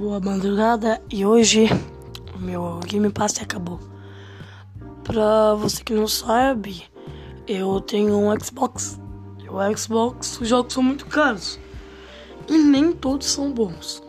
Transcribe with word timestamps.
boa 0.00 0.18
madrugada 0.18 0.98
e 1.10 1.26
hoje 1.26 1.66
o 2.34 2.38
meu 2.38 2.80
Game 2.86 3.10
Pass 3.10 3.34
acabou. 3.38 3.78
Pra 5.04 5.54
você 5.56 5.84
que 5.84 5.92
não 5.92 6.08
sabe, 6.08 6.84
eu 7.46 7.78
tenho 7.82 8.16
um 8.16 8.40
Xbox. 8.40 8.98
E 9.44 9.46
o 9.46 9.76
Xbox, 9.76 10.40
os 10.40 10.48
jogos 10.48 10.72
são 10.72 10.82
muito 10.82 11.04
caros. 11.04 11.60
E 12.48 12.56
nem 12.56 12.92
todos 12.92 13.26
são 13.26 13.52
bons. 13.52 14.02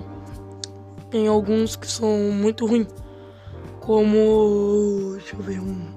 Tem 1.10 1.28
alguns 1.28 1.76
que 1.76 1.88
são 1.92 2.32
muito 2.32 2.66
ruins. 2.66 2.88
Como. 3.82 5.18
Deixa 5.18 5.36
eu 5.36 5.42
ver 5.42 5.60
um. 5.60 5.88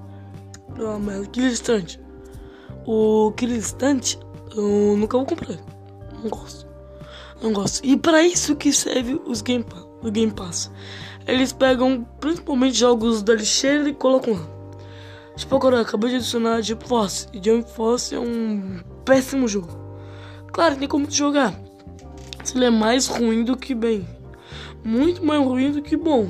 Ah, 0.76 0.98
mas 0.98 1.28
Killer 1.28 1.52
Instant. 1.52 1.98
O 2.84 3.32
Killer 3.36 3.58
Instant 3.58 4.16
eu 4.56 4.96
nunca 4.96 5.16
vou 5.16 5.24
comprar. 5.24 5.56
Não 6.20 6.28
gosto. 6.28 6.66
Não 7.40 7.52
gosto. 7.52 7.84
E 7.84 7.96
para 7.96 8.22
isso 8.22 8.56
que 8.56 8.72
serve 8.72 9.20
os 9.26 9.42
Game 9.42 9.62
Pass, 9.62 9.84
o 10.08 10.10
Game 10.10 10.32
Pass. 10.32 10.70
Eles 11.26 11.52
pegam 11.52 12.06
principalmente 12.20 12.76
jogos 12.76 13.22
da 13.22 13.34
lixeira 13.34 13.88
e 13.88 13.94
colocam 13.94 14.34
lá. 14.34 14.54
Tipo, 15.36 15.56
agora 15.56 15.80
acabei 15.80 16.10
de 16.10 16.16
adicionar 16.16 16.62
Jump 16.62 16.86
Force. 16.86 17.26
E 17.32 17.40
Jump 17.42 17.68
Force 17.70 18.14
é 18.14 18.20
um 18.20 18.80
péssimo 19.04 19.48
jogo. 19.48 19.68
Claro, 20.52 20.76
tem 20.76 20.86
como 20.86 21.10
jogar. 21.10 21.54
Se 22.44 22.56
ele 22.56 22.66
é 22.66 22.70
mais 22.70 23.06
ruim 23.06 23.42
do 23.42 23.56
que 23.56 23.74
bem. 23.74 24.06
Muito 24.84 25.24
mais 25.24 25.42
ruim 25.42 25.72
do 25.72 25.82
que 25.82 25.96
bom. 25.96 26.28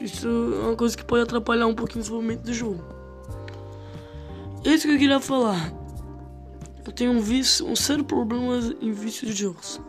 Isso 0.00 0.28
é 0.28 0.66
uma 0.66 0.76
coisa 0.76 0.96
que 0.96 1.04
pode 1.04 1.22
atrapalhar 1.22 1.66
um 1.66 1.74
pouquinho 1.74 2.00
o 2.00 2.02
desenvolvimento 2.02 2.42
do 2.42 2.52
jogo. 2.52 2.84
É 4.64 4.70
isso 4.70 4.86
que 4.86 4.94
eu 4.94 4.98
queria 4.98 5.20
falar. 5.20 5.72
Eu 6.84 6.92
tenho 6.92 7.12
um 7.12 7.20
vício, 7.20 7.66
um 7.66 7.76
sério 7.76 8.04
problema 8.04 8.58
em 8.80 8.92
vício 8.92 9.26
de 9.26 9.32
jogos. 9.32 9.80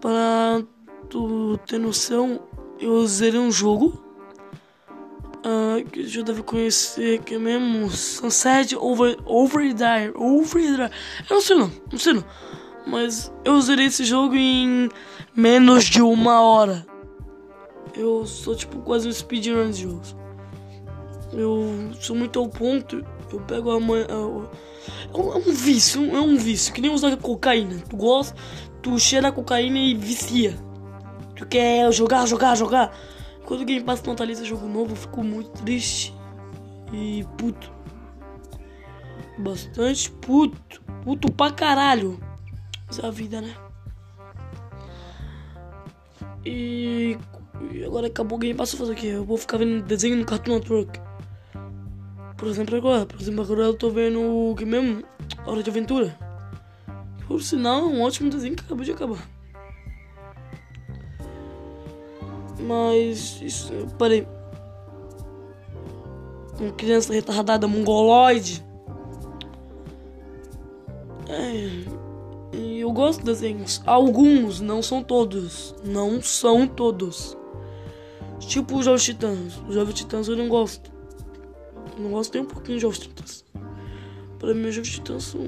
Para 0.00 0.62
tu 1.08 1.58
ter 1.66 1.78
noção, 1.78 2.40
eu 2.78 3.06
zerei 3.06 3.40
um 3.40 3.50
jogo 3.50 4.02
uh, 5.46 5.84
que 5.90 6.06
já 6.06 6.22
deve 6.22 6.42
conhecer, 6.42 7.20
que 7.20 7.34
é 7.34 7.38
mesmo 7.38 7.88
Sunset 7.90 8.76
Over, 8.76 9.16
Overdrive. 9.24 10.12
Overdrive. 10.14 10.90
Eu 11.30 11.36
não 11.36 11.40
sei 11.40 11.56
não, 11.56 11.72
não 11.90 11.98
sei 11.98 12.12
não. 12.14 12.24
Mas 12.86 13.32
eu 13.44 13.60
zerei 13.60 13.86
esse 13.86 14.04
jogo 14.04 14.34
em 14.34 14.88
menos 15.34 15.84
de 15.84 16.02
uma 16.02 16.40
hora. 16.40 16.86
Eu 17.94 18.26
sou 18.26 18.54
tipo 18.54 18.78
quase 18.80 19.08
um 19.08 19.12
speedrun 19.12 19.70
de 19.70 19.82
jogos. 19.82 20.14
Eu 21.32 21.90
sou 22.00 22.14
muito 22.14 22.38
ao 22.38 22.48
ponto. 22.48 23.04
Eu 23.32 23.40
pego 23.40 23.70
a 23.70 23.80
manhã. 23.80 24.06
É 24.08 25.18
um, 25.18 25.52
vício, 25.52 26.04
é 26.14 26.20
um 26.20 26.36
vício. 26.36 26.72
Que 26.72 26.80
nem 26.80 26.90
usar 26.90 27.16
cocaína. 27.16 27.82
Tu 27.88 27.96
gosta, 27.96 28.36
tu 28.82 28.98
cheira 28.98 29.28
a 29.28 29.32
cocaína 29.32 29.78
e 29.78 29.94
vicia. 29.94 30.56
Tu 31.36 31.46
quer 31.46 31.92
jogar, 31.92 32.26
jogar, 32.26 32.56
jogar. 32.56 32.96
Quando 33.44 33.60
o 33.60 33.64
Game 33.64 33.84
Pass 33.84 34.02
não 34.02 34.14
atualiza 34.14 34.44
jogo 34.44 34.66
novo, 34.66 34.92
eu 34.92 34.96
fico 34.96 35.22
muito 35.22 35.50
triste. 35.62 36.14
E 36.92 37.24
puto. 37.36 37.70
Bastante 39.38 40.10
puto. 40.10 40.82
Puto 41.04 41.30
pra 41.30 41.52
caralho. 41.52 42.18
Essa 42.88 43.02
é 43.02 43.06
a 43.06 43.10
vida, 43.10 43.40
né? 43.40 43.54
E, 46.44 47.18
e 47.72 47.84
agora 47.84 48.06
acabou 48.06 48.38
o 48.38 48.40
Game 48.40 48.56
Pass, 48.56 48.72
eu 48.72 48.78
fazer 48.78 48.92
o 48.92 48.96
quê? 48.96 49.06
Eu 49.08 49.24
vou 49.24 49.36
ficar 49.36 49.58
vendo 49.58 49.84
desenho 49.84 50.16
no 50.16 50.24
Cartoon 50.24 50.54
Network. 50.54 50.98
Por 52.36 52.48
exemplo, 52.48 52.76
agora. 52.76 53.04
Por 53.04 53.20
exemplo, 53.20 53.42
agora 53.42 53.62
eu 53.62 53.74
tô 53.74 53.90
vendo 53.90 54.20
o 54.20 54.54
que 54.56 54.64
mesmo? 54.64 55.04
Hora 55.44 55.62
de 55.62 55.68
Aventura. 55.70 56.16
Por 57.26 57.42
sinal, 57.42 57.80
é 57.80 57.84
um 57.84 58.02
ótimo 58.02 58.30
desenho 58.30 58.56
que 58.56 58.64
acabou 58.64 58.84
de 58.84 58.92
acabar. 58.92 59.35
Mas 62.66 63.40
isso. 63.40 63.72
Parei. 63.98 64.26
Uma 66.58 66.72
criança 66.72 67.12
retardada 67.12 67.68
mongoloide. 67.68 68.64
É, 71.28 71.84
eu 72.80 72.90
gosto 72.92 73.20
de 73.20 73.26
desenhos. 73.26 73.82
Alguns, 73.86 74.60
não 74.60 74.82
são 74.82 75.02
todos. 75.02 75.74
Não 75.84 76.20
são 76.22 76.66
todos. 76.66 77.36
Tipo 78.38 78.78
os 78.78 78.84
Jovens 78.84 79.04
Titãs. 79.04 79.60
Os 79.68 79.74
Jovens 79.74 79.94
Titãs 79.94 80.28
eu 80.28 80.36
não 80.36 80.48
gosto. 80.48 80.90
Não 81.98 82.10
gosto 82.10 82.34
nem 82.34 82.42
um 82.42 82.46
pouquinho 82.46 82.78
de 82.78 82.82
Jovens 82.82 82.98
Titãs. 83.00 83.44
Pra 84.38 84.54
mim, 84.54 84.68
os 84.68 84.74
Jovens 84.74 84.94
Titãs 84.94 85.24
são, 85.24 85.40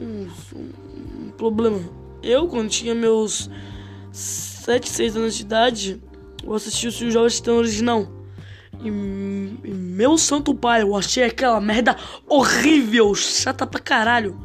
são 0.51 0.61
um 0.61 1.31
problema. 1.31 1.81
Eu, 2.23 2.49
quando 2.49 2.69
tinha 2.69 2.95
meus 2.95 3.51
7, 4.13 4.89
6 4.89 5.17
anos 5.17 5.35
de 5.37 5.43
idade, 5.43 6.03
eu 6.49 6.55
assisti 6.55 6.89
o 6.89 7.11
Jovem 7.11 7.29
Titã 7.29 7.53
original. 7.53 8.07
E, 8.81 8.89
e, 8.89 8.91
meu 8.91 10.17
santo 10.17 10.55
pai, 10.55 10.83
eu 10.83 10.97
achei 10.97 11.25
aquela 11.25 11.61
merda 11.61 11.97
horrível, 12.27 13.15
chata 13.15 13.67
pra 13.67 13.81
caralho. 13.81 14.39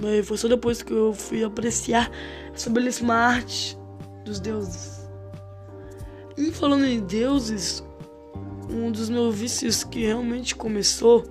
Mas 0.00 0.26
foi 0.26 0.36
só 0.36 0.48
depois 0.48 0.82
que 0.82 0.92
eu 0.92 1.12
fui 1.12 1.44
apreciar 1.44 2.10
essa 2.54 2.70
belíssima 2.70 3.14
arte 3.14 3.78
dos 4.24 4.40
deuses. 4.40 5.08
E 6.36 6.50
falando 6.50 6.86
em 6.86 7.00
deuses, 7.00 7.84
um 8.70 8.90
dos 8.90 9.10
meus 9.10 9.34
vícios 9.34 9.84
que 9.84 10.06
realmente 10.06 10.54
começou 10.54 11.24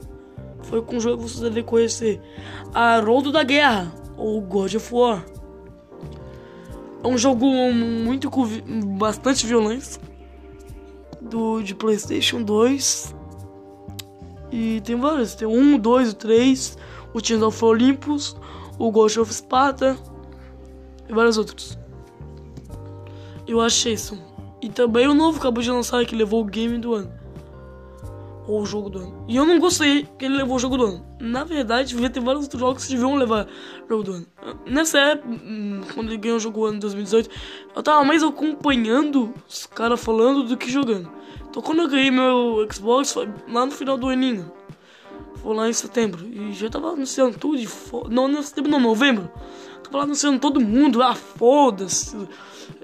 foi 0.64 0.82
com 0.82 0.98
o 0.98 1.00
jogo 1.00 1.24
que 1.24 1.30
vocês 1.30 1.42
devem 1.42 1.64
conhecer: 1.64 2.22
Haroldo 2.74 3.32
da 3.32 3.44
Guerra, 3.44 3.92
ou 4.16 4.40
God 4.42 4.76
of 4.76 4.94
War. 4.94 5.26
É 7.04 7.08
um 7.08 7.18
jogo 7.18 7.46
muito 7.74 8.30
com 8.30 8.46
bastante 8.98 9.46
violência 9.46 10.02
do 11.22 11.62
de 11.62 11.74
PlayStation 11.74 12.42
2. 12.42 13.16
E 14.52 14.82
tem 14.82 14.96
vários, 14.96 15.36
tem 15.36 15.48
um, 15.48 15.78
dois, 15.78 16.14
três, 16.14 16.78
o 17.14 17.22
Tears 17.22 17.44
of 17.44 17.64
Olympus, 17.64 18.36
o 18.78 18.92
Ghost 18.92 19.20
of 19.20 19.34
Sparta 19.34 19.98
e 21.08 21.14
vários 21.14 21.38
outros. 21.38 21.78
Eu 23.48 23.62
achei 23.62 23.94
isso. 23.94 24.18
E 24.62 24.70
também 24.70 25.08
o 25.08 25.14
novo 25.14 25.38
acabou 25.38 25.64
de 25.64 25.72
lançar 25.72 26.06
que 26.06 26.16
levou 26.16 26.42
o 26.42 26.46
game 26.46 26.78
do 26.78 26.94
ano 26.94 27.19
ou 28.48 28.62
o 28.62 28.66
jogo 28.66 28.90
do 28.90 29.00
ano. 29.00 29.26
E 29.28 29.36
eu 29.36 29.46
não 29.46 29.60
gostei 29.60 30.08
que 30.18 30.26
ele 30.26 30.38
levou 30.38 30.56
o 30.56 30.60
jogo 30.60 30.78
do 30.78 30.86
ano. 30.86 31.06
Na 31.20 31.44
verdade, 31.44 31.90
devia 31.90 32.10
ter 32.10 32.20
vários 32.20 32.44
outros 32.44 32.60
jogos 32.60 32.86
que 32.86 32.92
deviam 32.92 33.16
levar 33.16 33.48
o 33.86 33.90
jogo 33.90 34.04
do 34.04 34.12
ano. 34.14 34.28
Nessa 34.66 35.00
época, 35.00 35.30
hum, 35.30 35.82
quando 35.94 36.10
ele 36.10 36.18
ganhou 36.18 36.38
o 36.38 36.40
jogo 36.40 36.60
do 36.60 36.66
ano 36.66 36.78
em 36.78 36.80
2018, 36.80 37.30
eu 37.76 37.84
tava 37.84 38.04
mais 38.04 38.24
acompanhando 38.24 39.34
os 39.48 39.66
caras 39.66 40.00
falando 40.02 40.44
do 40.44 40.58
que 40.58 40.72
jogando. 40.72 41.12
Então 41.50 41.62
quando 41.62 41.82
eu 41.82 41.88
ganhei 41.88 42.12
meu 42.12 42.68
Xbox, 42.72 43.14
foi 43.14 43.30
lá 43.48 43.66
no 43.66 43.72
final 43.72 43.98
do 43.98 44.08
aninho. 44.08 44.52
Foi 45.36 45.56
lá 45.56 45.70
em 45.70 45.74
setembro. 45.74 46.26
E 46.28 46.52
já 46.54 46.70
tava 46.70 46.90
anunciando 46.90 47.38
tudo 47.38 47.58
de 47.58 47.68
fo... 47.68 48.08
Não, 48.10 48.28
não 48.28 48.42
setembro, 48.42 48.72
não, 48.72 48.80
novembro. 48.80 49.32
Tava 49.84 49.98
lá 49.98 50.04
anunciando 50.04 50.40
todo 50.40 50.60
mundo. 50.60 51.02
Ah, 51.02 51.16
foda-se. 51.16 52.16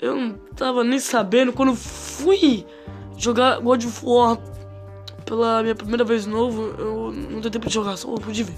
Eu 0.02 0.16
não 0.16 0.34
tava 0.56 0.84
nem 0.84 1.00
sabendo. 1.00 1.52
Quando 1.52 1.76
fui 1.76 2.66
jogar 3.18 3.60
God 3.60 3.84
of 3.84 4.06
War 4.06 4.38
pela 5.26 5.62
minha 5.62 5.76
primeira 5.76 6.04
vez 6.04 6.26
novo, 6.26 6.74
eu 6.78 7.12
não 7.12 7.42
tenho 7.42 7.52
tempo 7.52 7.68
de 7.68 7.74
jogar, 7.74 7.98
só 7.98 8.14
pude 8.16 8.44
ver. 8.44 8.58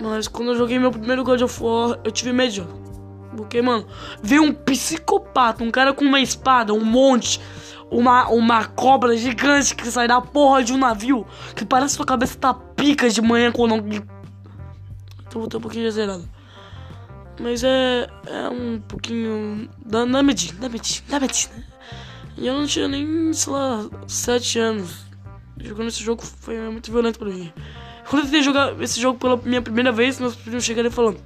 Mas 0.00 0.28
quando 0.28 0.52
eu 0.52 0.56
joguei 0.56 0.78
meu 0.78 0.90
primeiro 0.90 1.22
God 1.22 1.42
of 1.42 1.62
War, 1.62 1.98
eu 2.04 2.10
tive 2.10 2.32
medo. 2.32 2.66
Porque, 3.36 3.60
mano, 3.60 3.86
veio 4.22 4.42
um 4.42 4.52
psicopata, 4.52 5.62
um 5.62 5.70
cara 5.70 5.92
com 5.92 6.04
uma 6.04 6.20
espada, 6.20 6.72
um 6.72 6.84
monte, 6.84 7.40
uma, 7.90 8.28
uma 8.28 8.64
cobra 8.64 9.16
gigante 9.16 9.74
que 9.74 9.86
sai 9.90 10.08
da 10.08 10.20
porra 10.20 10.64
de 10.64 10.72
um 10.72 10.78
navio, 10.78 11.26
que 11.54 11.64
parece 11.64 11.92
que 11.92 11.96
sua 11.96 12.06
cabeça 12.06 12.38
tá 12.38 12.54
pica 12.54 13.08
de 13.10 13.20
manhã 13.20 13.52
quando. 13.52 13.74
Então 13.84 15.40
vou 15.40 15.48
ter 15.48 15.58
um 15.58 15.60
pouquinho 15.60 15.90
zerado. 15.90 16.28
Mas 17.38 17.62
é. 17.62 18.08
É 18.26 18.48
um 18.48 18.80
pouquinho. 18.80 19.68
Dá, 19.84 20.04
dá 20.04 20.22
medinho, 20.22 20.54
dá 20.54 20.68
medinho, 20.68 21.02
dá 21.08 21.20
medinho, 21.20 21.54
né? 21.56 21.64
E 22.36 22.46
eu 22.46 22.54
não 22.54 22.66
tinha 22.66 22.88
nem, 22.88 23.32
sei 23.32 23.52
lá, 23.52 23.86
7 24.06 24.58
anos. 24.58 25.04
Jogando 25.58 25.88
esse 25.88 26.02
jogo 26.02 26.22
foi 26.24 26.58
muito 26.70 26.90
violento 26.90 27.18
pra 27.18 27.28
mim. 27.28 27.52
Quando 28.08 28.22
eu 28.22 28.26
tentei 28.26 28.42
jogar 28.42 28.80
esse 28.80 29.00
jogo 29.00 29.18
pela 29.18 29.36
minha 29.36 29.60
primeira 29.60 29.92
vez, 29.92 30.18
meus 30.18 30.34
primos 30.34 30.64
chegaram 30.64 30.88
e 30.88 30.92
falando: 30.92 31.20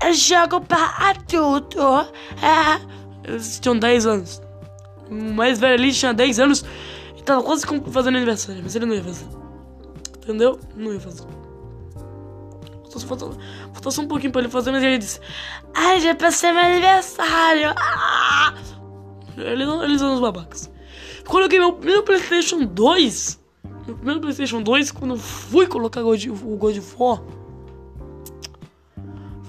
É 0.00 0.12
jogo 0.12 0.60
pra 0.60 0.94
adulto. 0.98 1.80
É. 2.40 3.28
Eles 3.28 3.58
tinham 3.58 3.78
10 3.78 4.06
anos. 4.06 4.42
O 5.08 5.14
mais 5.14 5.58
velho 5.58 5.74
ali 5.74 5.92
tinha 5.92 6.12
10 6.12 6.40
anos 6.40 6.64
e 7.16 7.22
tava 7.22 7.42
quase 7.42 7.64
fazendo 7.90 8.16
aniversário, 8.16 8.62
mas 8.62 8.74
ele 8.74 8.86
não 8.86 8.94
ia 8.94 9.02
fazer. 9.02 9.26
Entendeu? 10.18 10.58
Não 10.76 10.92
ia 10.92 11.00
fazer. 11.00 11.26
Faltou, 13.06 13.36
faltou 13.72 13.90
só 13.90 14.02
um 14.02 14.08
pouquinho 14.08 14.30
pra 14.30 14.42
ele 14.42 14.50
fazer, 14.50 14.70
mas 14.70 14.82
ele 14.82 14.98
disse: 14.98 15.20
Ai, 15.74 16.00
já 16.00 16.14
passei 16.14 16.52
meu 16.52 16.62
aniversário. 16.62 17.72
Ah! 17.76 18.54
Eles, 19.44 19.68
eles 19.82 20.00
são 20.00 20.14
os 20.14 20.20
babacas. 20.20 20.70
Quando 21.26 21.44
eu 21.44 21.48
ganhei 21.48 21.64
meu 21.64 21.72
primeiro 21.74 22.02
PlayStation 22.02 22.64
2, 22.64 23.40
meu 23.86 23.96
primeiro 23.96 24.20
PlayStation 24.20 24.62
2, 24.62 24.90
quando 24.90 25.16
fui 25.16 25.66
colocar 25.66 26.02
God, 26.02 26.26
o 26.26 26.56
God 26.56 26.78
of 26.78 26.96
War, 26.98 27.22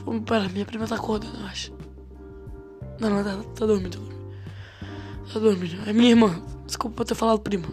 foi 0.03 0.19
para 0.21 0.49
minha 0.49 0.65
primeira 0.65 0.97
corda, 0.97 1.27
eu 1.39 1.45
acho. 1.47 1.71
Não, 2.99 3.09
não, 3.09 3.23
tá, 3.23 3.37
tá 3.55 3.65
dormindo, 3.65 3.99
tá 5.31 5.39
dormindo. 5.39 5.83
Tá. 5.83 5.89
É 5.89 5.93
minha 5.93 6.09
irmã. 6.09 6.41
Desculpa 6.65 7.03
ter 7.05 7.15
falado 7.15 7.39
prima. 7.39 7.67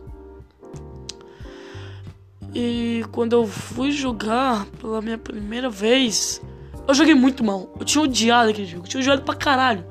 E 2.55 3.05
quando 3.13 3.35
eu 3.35 3.47
fui 3.47 3.93
jogar 3.93 4.67
pela 4.81 5.01
minha 5.01 5.17
primeira 5.17 5.71
vez, 5.71 6.43
eu 6.87 6.95
joguei 6.95 7.15
muito 7.15 7.45
mal. 7.45 7.73
Eu 7.79 7.85
tinha 7.85 8.03
odiado 8.03 8.51
aquele 8.51 8.67
jogo. 8.67 8.85
Eu 8.85 8.89
tinha 8.89 9.01
odiado 9.01 9.23
pra 9.23 9.35
caralho. 9.35 9.85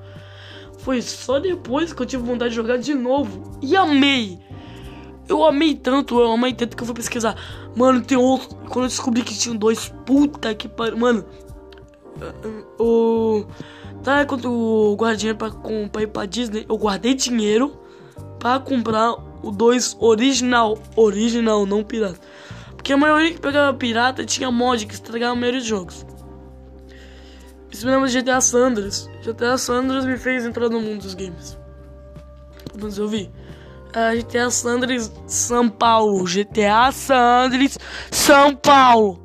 Foi 0.79 1.01
só 1.01 1.39
depois 1.39 1.93
que 1.93 2.01
eu 2.01 2.05
tive 2.05 2.23
vontade 2.23 2.51
de 2.51 2.55
jogar 2.55 2.77
de 2.77 2.93
novo. 2.93 3.57
E 3.61 3.75
amei. 3.75 4.39
Eu 5.27 5.45
amei 5.45 5.75
tanto, 5.75 6.19
eu 6.19 6.31
amei 6.31 6.53
tanto 6.53 6.75
que 6.75 6.81
eu 6.81 6.87
fui 6.87 6.95
pesquisar. 6.95 7.35
Mano, 7.75 8.01
tem 8.01 8.17
outro. 8.17 8.55
Quando 8.67 8.85
eu 8.85 8.89
descobri 8.89 9.21
que 9.21 9.37
tinha 9.37 9.53
dois, 9.53 9.93
puta 10.05 10.53
que 10.55 10.67
pariu. 10.67 10.97
Mano, 10.97 11.25
o. 12.79 13.45
Tá, 14.03 14.25
quando 14.25 14.45
eu 14.45 14.95
guardei 14.97 15.17
dinheiro 15.17 15.37
pra, 15.37 15.51
com, 15.51 15.87
pra 15.87 16.01
ir 16.01 16.07
pra 16.07 16.25
Disney, 16.25 16.65
eu 16.67 16.77
guardei 16.77 17.13
dinheiro 17.13 17.77
pra 18.39 18.57
comprar 18.59 19.13
o 19.43 19.51
2 19.51 19.97
original. 19.99 20.77
Original, 20.95 21.65
não 21.65 21.83
pirata. 21.83 22.19
Porque 22.75 22.93
a 22.93 22.97
maioria 22.97 23.33
que 23.33 23.39
pegava 23.39 23.77
pirata 23.77 24.25
tinha 24.25 24.49
mod 24.49 24.85
que 24.85 24.93
estragava 24.93 25.33
a 25.33 25.35
maioria 25.35 25.59
dos 25.59 25.67
jogos. 25.67 26.05
Lembra 27.83 28.09
de 28.09 28.21
GTA 28.21 28.41
Sanders. 28.41 29.09
GTA 29.23 29.57
Sanders 29.57 30.05
me 30.05 30.17
fez 30.17 30.45
entrar 30.45 30.69
no 30.69 30.81
mundo 30.81 31.03
dos 31.03 31.13
games. 31.13 31.57
Mas 32.81 32.97
eu 32.97 33.07
vi. 33.07 33.31
Uh, 33.89 34.17
GTA 34.17 34.49
Sanders 34.49 35.11
São 35.27 35.69
Paulo. 35.69 36.25
GTA 36.25 36.91
Sanders 36.91 37.77
São 38.11 38.55
Paulo. 38.55 39.19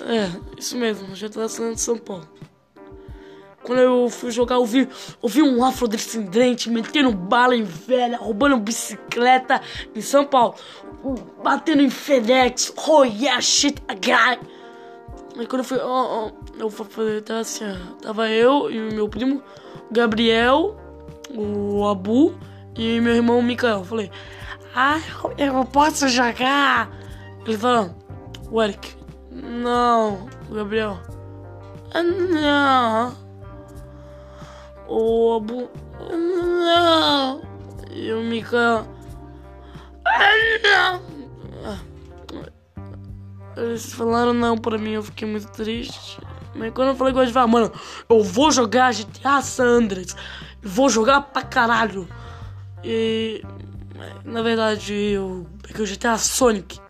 É, 0.00 0.30
isso 0.58 0.76
mesmo. 0.76 1.14
GTA 1.14 1.48
Sanders 1.48 1.80
São 1.80 1.96
Paulo. 1.96 2.28
Quando 3.62 3.80
eu 3.80 4.08
fui 4.08 4.30
jogar, 4.30 4.54
eu 4.54 4.64
vi, 4.64 4.88
um 5.42 5.62
afrodescendente 5.62 6.70
metendo 6.70 7.12
bala 7.12 7.54
em 7.54 7.64
velha, 7.64 8.16
roubando 8.16 8.56
bicicleta 8.56 9.60
em 9.94 10.00
São 10.00 10.24
Paulo, 10.24 10.54
batendo 11.42 11.82
em 11.82 11.90
FedEx. 11.90 12.72
Oh 12.86 13.04
yeah, 13.04 13.40
shit, 13.42 13.78
guy. 14.00 14.38
Aí 15.38 15.46
quando 15.46 15.60
eu 15.60 15.64
fui, 15.64 15.78
oh, 15.78 16.30
oh, 16.30 16.58
eu 16.58 16.68
fui, 16.68 17.20
tava 17.22 17.40
assim, 17.40 17.64
tava 18.02 18.28
eu 18.28 18.70
e 18.70 18.78
meu 18.92 19.08
primo, 19.08 19.42
Gabriel, 19.90 20.76
o 21.30 21.86
Abu 21.86 22.36
e 22.76 23.00
meu 23.00 23.14
irmão 23.14 23.40
Mikael. 23.40 23.78
Eu 23.78 23.84
falei, 23.84 24.10
ah, 24.74 24.98
eu 25.38 25.64
posso 25.64 26.08
jogar? 26.08 26.90
Ele 27.46 27.56
falou, 27.56 27.94
o 28.50 28.62
Eric, 28.62 28.96
não, 29.30 30.28
Gabriel, 30.50 30.98
não 31.94 33.28
o 34.88 35.36
Abu. 35.36 35.70
Não! 36.10 37.42
E 37.90 38.12
o 38.12 38.22
Mika. 38.22 38.86
Não! 40.62 41.17
Eles 43.58 43.92
falaram 43.92 44.32
não 44.32 44.56
pra 44.56 44.78
mim, 44.78 44.92
eu 44.92 45.02
fiquei 45.02 45.26
muito 45.26 45.48
triste. 45.48 46.18
Mas 46.54 46.72
quando 46.72 46.88
eu 46.88 46.94
falei 46.94 47.12
com 47.12 47.20
eles, 47.20 47.32
falaram, 47.32 47.52
mano, 47.52 47.72
eu 48.08 48.22
vou 48.22 48.52
jogar 48.52 48.94
GTA 48.94 49.42
Sanders. 49.42 50.14
Vou 50.62 50.88
jogar 50.88 51.22
pra 51.22 51.42
caralho. 51.42 52.08
E. 52.84 53.42
Na 54.24 54.42
verdade, 54.42 54.94
eu 54.94 55.46
peguei 55.62 55.84
o 55.84 55.88
GTA 55.88 56.16
Sonic. 56.16 56.80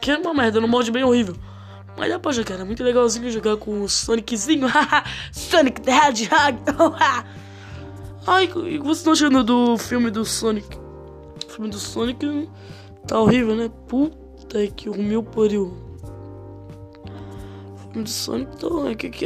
Que 0.00 0.10
é 0.10 0.18
uma 0.18 0.34
merda, 0.34 0.60
no 0.60 0.66
mod 0.66 0.90
bem 0.90 1.04
horrível. 1.04 1.36
Mas 1.96 2.10
dá 2.10 2.18
pra 2.18 2.32
jogar, 2.32 2.60
é 2.60 2.64
muito 2.64 2.82
legalzinho 2.82 3.30
jogar 3.30 3.56
com 3.56 3.82
o 3.82 3.88
Soniczinho. 3.88 4.68
Sonic 5.32 5.80
the 5.80 5.92
Hedgehog. 5.92 6.58
Ai, 8.26 8.48
vocês 8.48 8.98
estão 8.98 9.12
achando 9.12 9.44
do 9.44 9.78
filme 9.78 10.10
do 10.10 10.24
Sonic? 10.24 10.76
O 10.76 11.52
filme 11.52 11.70
do 11.70 11.78
Sonic 11.78 12.50
tá 13.06 13.20
horrível, 13.20 13.54
né? 13.54 13.70
Puta 13.86 14.25
que 14.74 14.88
o 14.88 15.02
meu 15.02 15.22
pariu. 15.22 15.76
Filme 17.76 18.04
do 18.04 18.08
Sonic 18.08 18.56
tá. 18.56 18.66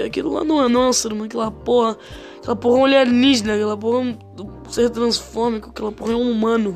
É 0.00 0.04
aquilo 0.04 0.32
lá 0.32 0.44
não 0.44 0.64
é, 0.64 0.68
não 0.68 0.88
é 0.88 0.92
ser 0.92 1.12
humano, 1.12 1.26
aquela 1.26 1.50
porra. 1.50 1.96
Aquela 2.38 2.56
porra 2.56 2.78
é 2.78 2.80
um 2.80 2.84
alienígena, 2.84 3.54
aquela 3.54 3.76
porra 3.76 3.98
é 3.98 4.02
um 4.02 4.70
ser 4.70 4.90
transfômico, 4.90 5.70
aquela 5.70 5.92
porra 5.92 6.12
é 6.12 6.16
um 6.16 6.30
humano. 6.30 6.74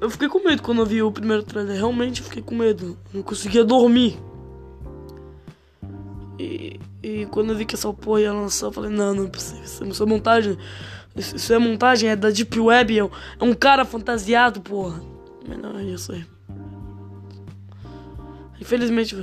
Eu 0.00 0.10
fiquei 0.10 0.28
com 0.28 0.44
medo 0.44 0.62
quando 0.62 0.80
eu 0.80 0.86
vi 0.86 1.02
o 1.02 1.10
primeiro 1.10 1.42
trailer, 1.42 1.76
realmente 1.76 2.20
fiquei 2.20 2.42
com 2.42 2.54
medo. 2.54 2.98
Não 3.12 3.22
conseguia 3.22 3.64
dormir. 3.64 4.18
E, 6.38 6.78
e 7.02 7.26
quando 7.26 7.50
eu 7.50 7.56
vi 7.56 7.64
que 7.64 7.74
essa 7.74 7.90
porra 7.92 8.20
ia 8.20 8.32
lançar, 8.32 8.66
eu 8.66 8.72
falei, 8.72 8.90
não, 8.90 9.14
não 9.14 9.24
é 9.24 9.28
possível. 9.28 9.62
Isso 9.64 10.02
é 10.02 10.06
montagem. 10.06 10.58
Isso 11.16 11.52
é 11.52 11.58
montagem, 11.58 12.10
é 12.10 12.16
da 12.16 12.28
Deep 12.28 12.58
Web, 12.58 12.98
é 12.98 13.02
é 13.02 13.44
um 13.44 13.54
cara 13.54 13.84
fantasiado, 13.84 14.60
porra. 14.60 15.00
Mas 15.48 15.58
não, 15.58 15.78
é 15.78 15.84
isso 15.84 16.12
aí. 16.12 16.33
Infelizmente. 18.60 19.16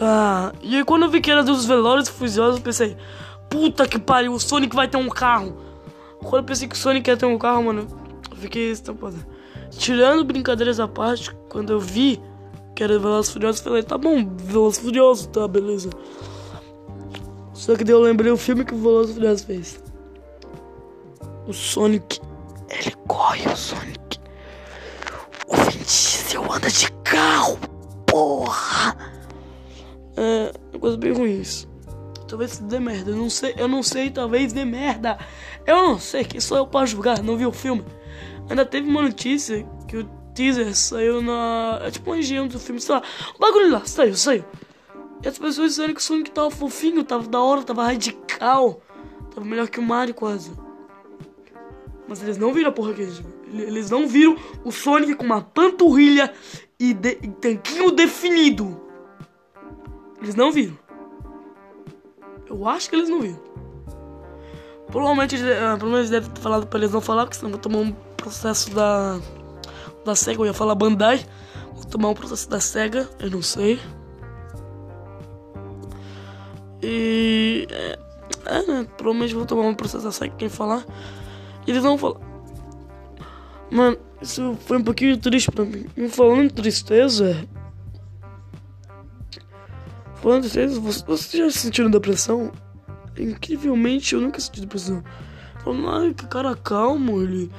Ah, 0.00 0.52
e 0.62 0.76
aí 0.76 0.84
quando 0.84 1.04
eu 1.04 1.10
vi 1.10 1.20
que 1.20 1.30
era 1.30 1.42
dos 1.42 1.64
e 1.64 2.10
Furiosos, 2.10 2.56
eu 2.56 2.62
pensei, 2.62 2.96
puta 3.50 3.86
que 3.86 3.98
pariu, 3.98 4.32
o 4.32 4.40
Sonic 4.40 4.74
vai 4.74 4.88
ter 4.88 4.96
um 4.96 5.08
carro. 5.08 5.56
Quando 6.20 6.38
eu 6.38 6.44
pensei 6.44 6.68
que 6.68 6.74
o 6.74 6.78
Sonic 6.78 7.08
ia 7.08 7.16
ter 7.16 7.26
um 7.26 7.38
carro, 7.38 7.64
mano, 7.64 7.86
eu 8.30 8.36
fiquei 8.36 8.70
estampado. 8.70 9.16
Tirando 9.70 10.24
brincadeiras 10.24 10.80
à 10.80 10.88
parte, 10.88 11.34
quando 11.48 11.72
eu 11.72 11.80
vi 11.80 12.20
que 12.74 12.82
era 12.82 12.98
Velozes 12.98 13.32
Furiosos, 13.32 13.60
falei, 13.60 13.82
tá 13.82 13.98
bom, 13.98 14.26
Velozes 14.36 14.80
Furiosos, 14.80 15.26
tá, 15.26 15.46
beleza. 15.46 15.90
Só 17.52 17.76
que 17.76 17.84
daí 17.84 17.94
eu 17.94 18.00
lembrei 18.00 18.32
o 18.32 18.36
filme 18.36 18.64
que 18.64 18.74
o 18.74 18.78
Velozes 18.78 19.14
Furiosos 19.14 19.44
fez. 19.44 19.82
O 21.46 21.52
Sonic, 21.52 22.20
ele 22.70 22.94
corre 23.06 23.46
o 23.46 23.56
Sonic. 23.56 24.18
O 25.46 25.56
Vin 25.56 25.78
Diesel 25.78 26.52
anda 26.52 26.70
de 26.70 26.90
carro, 27.20 27.58
porra. 28.06 28.96
É, 30.16 30.52
coisa 30.78 30.96
bem 30.96 31.12
ruim 31.12 31.40
isso. 31.40 31.68
Talvez 32.26 32.58
dê 32.58 32.80
merda, 32.80 33.10
eu 33.10 33.16
não 33.16 33.28
sei, 33.28 33.54
eu 33.58 33.68
não 33.68 33.82
sei, 33.82 34.08
talvez 34.08 34.52
dê 34.52 34.64
merda. 34.64 35.18
Eu 35.66 35.82
não 35.82 35.98
sei, 35.98 36.24
que 36.24 36.40
sou 36.40 36.56
eu 36.56 36.66
pra 36.66 36.86
julgar, 36.86 37.22
não 37.22 37.36
vi 37.36 37.44
o 37.44 37.52
filme. 37.52 37.84
Ainda 38.48 38.64
teve 38.64 38.88
uma 38.88 39.02
notícia 39.02 39.66
que 39.86 39.98
o 39.98 40.04
teaser 40.34 40.74
saiu 40.74 41.20
na. 41.20 41.80
É 41.82 41.90
tipo 41.90 42.10
um 42.10 42.16
engenho 42.16 42.48
do 42.48 42.58
filme, 42.58 42.80
sei 42.80 42.94
lá. 42.94 43.02
O 43.34 43.38
bagulho 43.38 43.70
lá, 43.70 43.84
saiu, 43.84 44.14
saiu. 44.16 44.44
E 45.22 45.28
as 45.28 45.38
pessoas 45.38 45.72
disseram 45.72 45.92
que 45.92 46.00
o 46.00 46.02
Sonic 46.02 46.30
tava 46.30 46.50
fofinho, 46.50 47.04
tava 47.04 47.28
da 47.28 47.40
hora, 47.40 47.62
tava 47.62 47.84
radical. 47.84 48.80
Tava 49.34 49.46
melhor 49.46 49.68
que 49.68 49.78
o 49.78 49.82
Mario 49.82 50.14
quase. 50.14 50.52
Mas 52.08 52.22
eles 52.22 52.38
não 52.38 52.54
viram 52.54 52.70
a 52.70 52.72
porra 52.72 52.94
que 52.94 53.02
eles 53.02 53.22
Eles 53.52 53.90
não 53.90 54.06
viram 54.06 54.36
o 54.64 54.70
Sonic 54.70 55.14
com 55.14 55.24
uma 55.24 55.42
panturrilha 55.42 56.32
e, 56.78 56.94
de, 56.94 57.18
e 57.22 57.28
tanquinho 57.28 57.90
definido. 57.90 58.80
Eles 60.22 60.34
não 60.34 60.52
viram. 60.52 60.78
Eu 62.48 62.68
acho 62.68 62.88
que 62.88 62.96
eles 62.96 63.08
não 63.08 63.20
viram. 63.20 63.40
Provavelmente, 64.86 65.36
provavelmente 65.36 65.98
eles 65.98 66.10
devem 66.10 66.30
ter 66.30 66.40
falado 66.40 66.66
pra 66.66 66.78
eles 66.78 66.92
não 66.92 67.00
falar, 67.00 67.24
porque 67.24 67.38
senão 67.38 67.50
vou 67.50 67.60
tomar 67.60 67.78
um 67.78 67.92
processo 68.16 68.70
da 68.74 69.20
da 70.04 70.14
SEGA, 70.14 70.40
eu 70.40 70.46
ia 70.46 70.54
falar 70.54 70.74
Bandai. 70.74 71.24
Vou 71.74 71.84
tomar 71.84 72.08
um 72.08 72.14
processo 72.14 72.48
da 72.48 72.60
SEGA, 72.60 73.08
eu 73.18 73.30
não 73.30 73.42
sei. 73.42 73.80
E. 76.82 77.66
É, 77.70 77.98
é 78.46 78.66
né? 78.66 78.86
Provavelmente 78.96 79.34
vou 79.34 79.46
tomar 79.46 79.62
um 79.62 79.74
processo 79.74 80.04
da 80.04 80.12
SEGA, 80.12 80.34
quem 80.36 80.48
falar. 80.48 80.84
Eles 81.66 81.82
vão 81.82 81.96
falar. 81.96 82.29
Mano, 83.70 83.96
isso 84.20 84.56
foi 84.66 84.78
um 84.78 84.84
pouquinho 84.84 85.16
triste 85.16 85.50
pra 85.50 85.64
mim. 85.64 85.86
E 85.96 86.08
falando 86.08 86.52
tristeza. 86.52 87.46
Falando 90.16 90.42
tristeza, 90.42 90.80
você 90.80 91.38
já 91.38 91.50
sentiu 91.50 91.88
depressão? 91.88 92.52
Incrivelmente 93.18 94.14
eu 94.14 94.20
nunca 94.20 94.40
senti 94.40 94.60
depressão. 94.60 95.02
Falando, 95.62 95.88
ai, 95.88 96.14
que 96.14 96.26
cara 96.26 96.56
calmo, 96.56 97.22
ele 97.22 97.50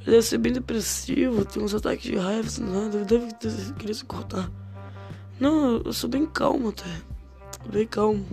ele 0.00 0.12
deve 0.12 0.22
ser 0.22 0.38
bem 0.38 0.52
depressivo, 0.52 1.44
tem 1.44 1.62
uns 1.62 1.74
ataques 1.74 2.10
de 2.10 2.16
raiva, 2.16 2.48
nada, 2.60 3.04
deve 3.04 3.34
ter, 3.34 3.52
querer 3.78 3.94
se 3.94 4.04
cortar. 4.04 4.50
Não, 5.38 5.82
eu 5.84 5.92
sou 5.92 6.08
bem 6.08 6.26
calmo 6.26 6.70
até. 6.70 6.90
Bem 7.70 7.86
calmo. 7.86 8.24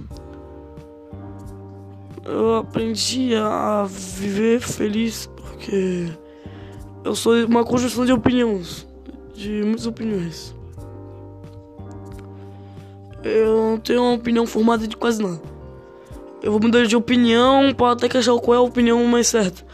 Eu 2.24 2.56
aprendi 2.56 3.36
a 3.36 3.86
viver 3.86 4.62
feliz 4.62 5.28
porque 5.36 6.08
eu 7.04 7.16
sou 7.16 7.34
uma 7.46 7.64
conjunção 7.64 8.06
de 8.06 8.12
opiniões, 8.12 8.88
de 9.34 9.64
muitas 9.64 9.86
opiniões. 9.86 10.56
Eu 13.24 13.72
não 13.72 13.78
tenho 13.78 14.02
uma 14.02 14.14
opinião 14.14 14.46
formada 14.46 14.88
de 14.88 14.96
quase 14.96 15.22
nada. 15.22 15.42
Eu 16.42 16.52
vou 16.52 16.62
mudar 16.62 16.86
de 16.86 16.96
opinião 16.96 17.74
para 17.74 17.94
até 17.94 18.08
que 18.08 18.18
achar 18.18 18.38
qual 18.40 18.56
é 18.56 18.58
a 18.58 18.62
opinião 18.62 19.04
mais 19.06 19.28
certa. 19.28 19.66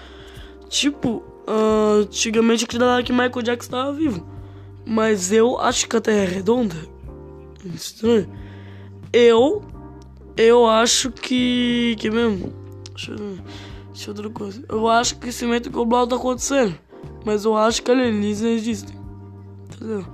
Tipo, 0.69 1.23
Uh, 1.45 2.03
antigamente 2.03 2.63
acreditava 2.63 3.03
que 3.03 3.11
Michael 3.11 3.41
Jackson 3.41 3.67
estava 3.67 3.93
vivo. 3.93 4.25
Mas 4.85 5.31
eu 5.31 5.59
acho 5.59 5.87
que 5.87 5.95
a 5.95 6.01
Terra 6.01 6.23
é 6.23 6.25
redonda. 6.25 6.75
Estranho. 7.65 8.29
Eu. 9.11 9.61
Eu 10.37 10.65
acho 10.65 11.11
que. 11.11 11.95
Que 11.99 12.09
mesmo. 12.09 12.53
Deixa 12.93 13.11
eu. 13.11 13.37
Deixa 13.91 14.09
eu 14.09 14.15
outra 14.15 14.29
coisa. 14.29 14.63
Eu 14.69 14.87
acho 14.87 15.13
que 15.13 15.19
o 15.19 15.21
crescimento 15.21 15.69
global 15.69 16.07
tá 16.07 16.15
acontecendo. 16.15 16.77
Mas 17.25 17.45
eu 17.45 17.55
acho 17.55 17.81
que 17.81 17.91
alienígenas 17.91 18.61
existem. 18.61 18.95
Entendeu? 19.65 20.05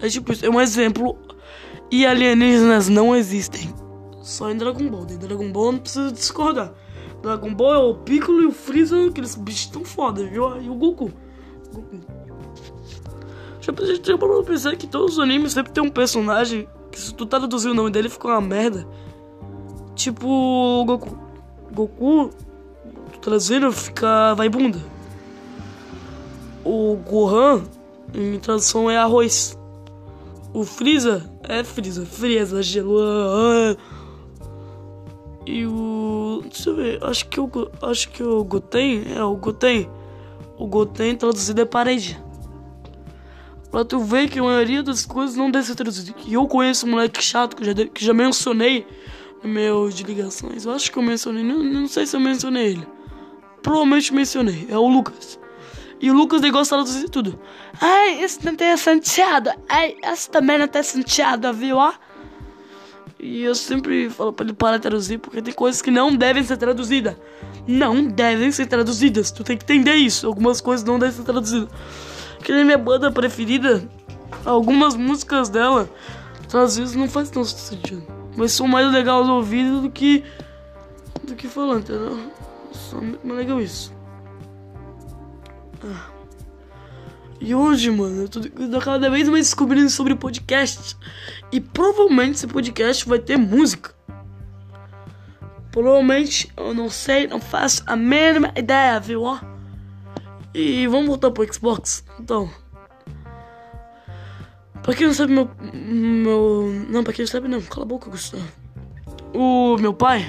É 0.00 0.08
tipo 0.08 0.32
isso. 0.32 0.44
É 0.44 0.50
um 0.50 0.60
exemplo. 0.60 1.16
E 1.90 2.06
alienígenas 2.06 2.88
não 2.88 3.14
existem. 3.14 3.72
Só 4.22 4.50
em 4.50 4.56
Dragon 4.56 4.88
Ball. 4.88 5.06
Em 5.10 5.18
Dragon 5.18 5.50
Ball 5.50 5.72
não 5.72 5.78
precisa 5.78 6.12
discordar. 6.12 6.72
Dragon 7.22 7.54
Ball 7.54 7.74
é 7.74 7.78
o 7.78 7.94
Piccolo 7.94 8.42
e 8.42 8.46
o 8.46 8.52
Freeza, 8.52 9.06
aqueles 9.06 9.34
bichos 9.34 9.66
tão 9.66 9.84
foda, 9.84 10.24
viu? 10.24 10.60
E 10.60 10.68
o 10.68 10.74
Goku. 10.74 11.10
Goku. 11.72 12.00
Já 13.60 13.72
tinha 13.98 14.16
pra 14.16 14.42
pensar 14.42 14.74
que 14.76 14.86
todos 14.86 15.14
os 15.14 15.18
animes 15.18 15.52
sempre 15.52 15.72
tem 15.72 15.82
um 15.82 15.90
personagem 15.90 16.66
que 16.90 16.98
se 16.98 17.14
tu 17.14 17.26
traduzir 17.26 17.68
o 17.68 17.74
nome 17.74 17.90
dele 17.90 18.08
fica 18.08 18.28
uma 18.28 18.40
merda. 18.40 18.86
Tipo 19.94 20.84
Goku. 20.86 21.18
Goku, 21.72 22.30
traduzindo, 23.20 23.70
fica 23.70 24.34
vai 24.34 24.48
bunda. 24.48 24.80
O 26.64 26.96
Gohan, 26.96 27.64
em 28.14 28.38
tradução, 28.38 28.90
é 28.90 28.96
arroz. 28.96 29.58
O 30.52 30.64
Freeza 30.64 31.30
é 31.42 31.62
Freeza. 31.62 32.04
Freeza, 32.04 32.62
gelo. 32.62 32.98
E 35.46 35.66
o. 35.66 36.42
Deixa 36.44 36.70
eu 36.70 36.76
ver. 36.76 37.04
Acho 37.04 37.28
que 37.28 37.40
o. 37.40 37.50
Acho 37.82 38.08
que 38.10 38.22
o 38.22 38.44
Goten. 38.44 39.04
É 39.14 39.22
o 39.22 39.34
Goten. 39.36 39.88
O 40.58 40.66
Goten 40.66 41.16
traduzido 41.16 41.60
é 41.60 41.64
parede. 41.64 42.20
Pra 43.70 43.84
tu 43.84 44.00
ver 44.00 44.28
que 44.28 44.38
a 44.38 44.42
maioria 44.42 44.82
das 44.82 45.06
coisas 45.06 45.36
não 45.36 45.50
deve 45.50 45.66
ser 45.66 45.76
traduzida. 45.76 46.12
E 46.26 46.34
eu 46.34 46.46
conheço 46.46 46.86
um 46.86 46.90
moleque 46.90 47.22
chato 47.22 47.54
que 47.56 47.64
já, 47.64 47.72
que 47.72 48.04
já 48.04 48.12
mencionei 48.12 48.84
no 49.42 49.48
meu 49.48 49.88
de 49.88 50.02
ligações. 50.02 50.66
Eu 50.66 50.72
acho 50.72 50.90
que 50.90 50.98
eu 50.98 51.02
mencionei. 51.02 51.44
Não, 51.44 51.62
não 51.62 51.86
sei 51.86 52.04
se 52.04 52.16
eu 52.16 52.20
mencionei 52.20 52.72
ele. 52.72 52.86
Provavelmente 53.62 54.12
mencionei. 54.12 54.66
É 54.68 54.76
o 54.76 54.88
Lucas. 54.88 55.38
E 56.00 56.10
o 56.10 56.14
Lucas 56.14 56.40
de 56.40 56.50
traduzir 56.50 57.10
tudo. 57.10 57.38
Ai, 57.78 58.22
esse 58.22 58.44
não 58.44 58.56
tem 58.56 58.74
sentido. 58.76 59.50
Ai, 59.68 59.96
esse 60.02 60.30
também 60.30 60.58
não 60.58 60.66
tem 60.66 60.82
sentido, 60.82 61.52
viu? 61.52 61.76
Ó. 61.76 61.92
E 63.18 63.42
eu 63.42 63.54
sempre 63.54 64.08
falo 64.08 64.32
pra 64.32 64.46
ele 64.46 64.54
parar 64.54 64.78
de 64.78 64.82
traduzir, 64.82 65.18
porque 65.18 65.42
tem 65.42 65.52
coisas 65.52 65.82
que 65.82 65.90
não 65.90 66.16
devem 66.16 66.42
ser 66.42 66.56
traduzidas. 66.56 67.14
Não 67.68 68.02
devem 68.06 68.50
ser 68.50 68.66
traduzidas. 68.66 69.30
Tu 69.30 69.44
tem 69.44 69.58
que 69.58 69.64
entender 69.64 69.94
isso. 69.94 70.26
Algumas 70.26 70.62
coisas 70.62 70.86
não 70.86 70.98
devem 70.98 71.14
ser 71.14 71.24
traduzidas. 71.24 71.68
Que 72.42 72.50
nem 72.50 72.64
minha 72.64 72.78
banda 72.78 73.12
preferida, 73.12 73.86
algumas 74.46 74.96
músicas 74.96 75.50
dela, 75.50 75.86
vezes 76.50 76.94
não 76.94 77.08
faz 77.08 77.28
tanto 77.28 77.48
sentido. 77.48 78.02
Mas 78.36 78.52
são 78.52 78.66
mais 78.66 78.90
legais 78.90 79.28
ao 79.28 79.36
ouvido 79.36 79.82
do 79.82 79.90
que. 79.90 80.24
do 81.22 81.34
que 81.34 81.46
falando, 81.46 81.80
entendeu? 81.80 82.18
Só 82.72 82.96
mais 83.22 83.38
legal 83.38 83.60
isso. 83.60 83.99
E 87.40 87.54
hoje, 87.54 87.90
mano, 87.90 88.22
eu 88.22 88.28
tô 88.28 88.40
cada 88.80 89.08
vez 89.08 89.28
mais 89.28 89.46
descobrindo 89.46 89.88
sobre 89.88 90.14
podcast. 90.14 90.96
E 91.50 91.60
provavelmente 91.60 92.34
esse 92.34 92.46
podcast 92.46 93.08
vai 93.08 93.18
ter 93.18 93.38
música. 93.38 93.94
Provavelmente, 95.72 96.52
eu 96.56 96.74
não 96.74 96.90
sei, 96.90 97.26
não 97.26 97.40
faço 97.40 97.82
a 97.86 97.96
mínima 97.96 98.52
ideia, 98.54 99.00
viu? 99.00 99.22
Ó. 99.22 99.38
E 100.52 100.86
vamos 100.86 101.06
voltar 101.06 101.30
pro 101.30 101.50
Xbox. 101.52 102.04
Então. 102.18 102.50
Pra 104.82 104.94
quem 104.94 105.06
não 105.06 105.14
sabe, 105.14 105.32
meu. 105.32 105.50
meu 105.72 106.86
não, 106.90 107.02
pra 107.02 107.12
quem 107.12 107.24
não 107.24 107.30
sabe, 107.30 107.48
não. 107.48 107.62
Cala 107.62 107.84
a 107.84 107.88
boca, 107.88 108.10
Gustavo. 108.10 108.44
O 109.32 109.78
meu 109.78 109.94
pai. 109.94 110.26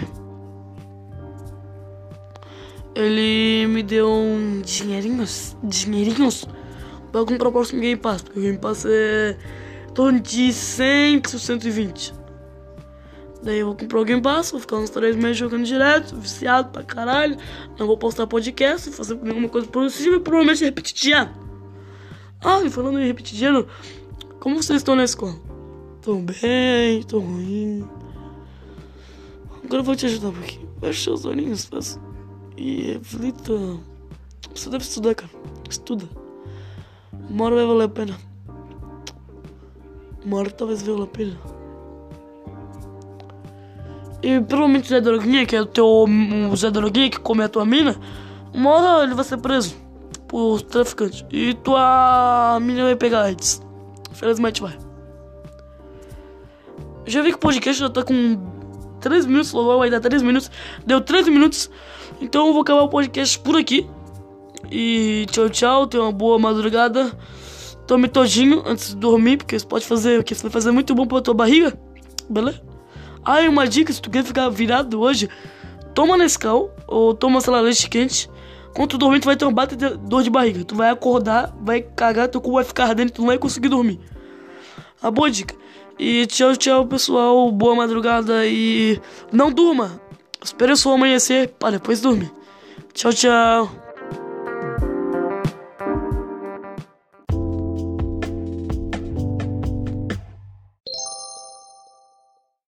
Ele 2.95 3.67
me 3.67 3.83
deu 3.83 4.09
um 4.09 4.61
dinheirinhos. 4.61 5.55
Dinheirinhos 5.63 6.45
pra 7.11 7.25
comprar 7.25 7.49
o 7.49 7.51
próximo 7.51 7.81
Game 7.81 7.99
Pass. 7.99 8.21
Porque 8.21 8.39
o 8.39 8.41
Game 8.41 8.57
Pass 8.57 8.85
é 8.85 9.37
torno 9.93 10.19
de 10.19 10.51
100 10.51 11.19
por 11.19 11.39
120. 11.39 12.13
Daí 13.43 13.59
eu 13.59 13.67
vou 13.67 13.75
comprar 13.75 13.99
o 13.99 14.05
Game 14.05 14.21
Pass, 14.21 14.51
vou 14.51 14.59
ficar 14.59 14.77
uns 14.77 14.91
3 14.91 15.15
meses 15.15 15.37
jogando 15.37 15.63
direto, 15.63 16.15
viciado 16.15 16.69
pra 16.69 16.83
caralho. 16.83 17.37
Não 17.79 17.87
vou 17.87 17.97
postar 17.97 18.27
podcast, 18.27 18.91
fazer 18.91 19.15
nenhuma 19.15 19.49
coisa 19.49 19.67
produtiva 19.67 20.17
e 20.17 20.19
provavelmente 20.19 20.63
repetidiano. 20.63 21.31
Ah, 22.43 22.61
e 22.63 22.69
falando 22.69 22.99
em 22.99 23.07
repetidiano, 23.07 23.67
como 24.39 24.61
vocês 24.61 24.77
estão 24.77 24.95
na 24.95 25.03
escola? 25.03 25.35
Tô 26.01 26.15
bem, 26.17 27.01
tô 27.07 27.19
ruim. 27.19 27.87
Agora 29.63 29.81
eu 29.81 29.83
vou 29.83 29.95
te 29.95 30.05
ajudar 30.05 30.29
um 30.29 30.33
pouquinho. 30.33 30.69
Fecha 30.79 31.11
os 31.11 31.25
olhinhos, 31.25 31.65
faz. 31.65 31.99
E 32.61 32.93
reflita. 32.93 33.53
Você 34.53 34.69
deve 34.69 34.83
estudar, 34.83 35.15
cara. 35.15 35.31
Estuda. 35.67 36.07
Uma 37.27 37.45
hora 37.45 37.55
vai 37.55 37.65
valer 37.65 37.85
a 37.85 37.89
pena. 37.89 38.17
Uma 40.23 40.37
hora 40.37 40.51
talvez 40.51 40.83
valha 40.83 41.05
a 41.05 41.07
pena. 41.07 41.35
E 44.21 44.39
provavelmente 44.41 44.85
o 44.85 44.89
Zé 44.89 45.01
Droguinha, 45.01 45.43
que 45.47 45.55
é 45.55 45.61
o 45.61 45.65
teu 45.65 45.87
o 45.87 46.55
Zé 46.55 46.69
Droguinha 46.69 47.09
que 47.09 47.19
come 47.19 47.43
a 47.43 47.49
tua 47.49 47.65
mina, 47.65 47.99
uma 48.53 48.69
hora 48.69 49.05
ele 49.05 49.15
vai 49.15 49.25
ser 49.25 49.37
preso 49.37 49.75
por 50.27 50.61
traficante. 50.61 51.25
E 51.31 51.55
tua 51.55 52.59
mina 52.61 52.83
vai 52.83 52.95
pegar 52.95 53.23
AIDS. 53.23 53.59
Felizmente 54.11 54.61
vai. 54.61 54.77
Já 57.07 57.23
vi 57.23 57.29
que 57.29 57.37
o 57.37 57.39
podcast 57.39 57.81
já 57.81 57.89
tá 57.89 58.03
com 58.03 58.50
3 59.01 59.25
minutos, 59.25 59.51
logo 59.51 59.79
vai 59.79 59.89
dar 59.89 59.99
3 59.99 60.21
minutos. 60.21 60.49
Deu 60.85 61.01
3 61.01 61.27
minutos. 61.27 61.69
Então 62.21 62.47
eu 62.47 62.53
vou 62.53 62.61
acabar 62.61 62.83
o 62.83 62.89
podcast 62.89 63.37
por 63.39 63.57
aqui. 63.57 63.87
E 64.71 65.25
tchau, 65.31 65.49
tchau. 65.49 65.87
Tenha 65.87 66.03
uma 66.03 66.11
boa 66.11 66.39
madrugada. 66.39 67.11
Tome 67.87 68.07
todinho 68.07 68.63
antes 68.65 68.89
de 68.89 68.95
dormir, 68.95 69.37
porque 69.37 69.55
isso 69.55 69.67
pode 69.67 69.85
fazer 69.85 70.19
o 70.19 70.23
que? 70.23 70.33
Isso 70.33 70.43
vai 70.43 70.51
fazer 70.51 70.71
muito 70.71 70.95
bom 70.95 71.05
pra 71.05 71.19
tua 71.21 71.33
barriga. 71.33 71.77
Beleza? 72.29 72.61
Ah, 73.23 73.41
e 73.41 73.47
uma 73.47 73.67
dica, 73.67 73.91
se 73.91 74.01
tu 74.01 74.09
quer 74.09 74.23
ficar 74.23 74.47
virado 74.49 74.99
hoje, 74.99 75.29
toma 75.93 76.17
Nescau 76.17 76.73
ou 76.87 77.13
toma, 77.13 77.41
sei 77.41 77.51
lá, 77.51 77.59
leite 77.59 77.89
quente. 77.89 78.29
Quando 78.73 78.91
tu 78.91 78.97
dormir, 78.97 79.19
tu 79.19 79.25
vai 79.25 79.35
ter 79.35 79.45
um 79.45 79.53
bate 79.53 79.75
de 79.75 79.89
dor 79.97 80.23
de 80.23 80.29
barriga. 80.29 80.63
Tu 80.63 80.75
vai 80.75 80.89
acordar, 80.89 81.53
vai 81.61 81.81
cagar, 81.81 82.29
teu 82.29 82.39
cu 82.39 82.53
vai 82.53 82.63
ficar 82.63 82.85
ardendo, 82.85 83.11
tu 83.11 83.21
não 83.21 83.27
vai 83.27 83.37
conseguir 83.37 83.67
dormir. 83.67 83.99
A 85.01 85.11
boa 85.11 85.29
dica. 85.29 85.55
E 85.99 86.25
tchau, 86.25 86.55
tchau, 86.55 86.85
pessoal. 86.85 87.51
Boa 87.51 87.75
madrugada 87.75 88.45
e 88.45 88.99
não 89.31 89.51
durma. 89.51 90.01
Espere 90.43 90.71
o 90.71 90.77
sol 90.77 90.93
amanhecer 90.93 91.49
para 91.59 91.73
depois 91.73 92.01
dormir. 92.01 92.31
Tchau, 92.93 93.13
tchau. 93.13 93.80